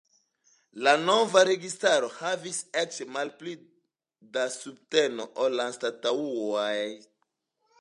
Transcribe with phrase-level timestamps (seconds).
[0.85, 3.53] La nova registaro havis eĉ malpli
[4.39, 6.83] da subteno ol la antaŭaj.